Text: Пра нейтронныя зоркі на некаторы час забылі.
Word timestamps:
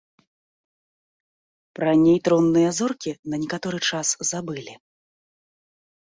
Пра 1.79 1.91
нейтронныя 2.05 2.69
зоркі 2.77 3.11
на 3.33 3.39
некаторы 3.43 3.77
час 3.89 4.07
забылі. 4.31 4.73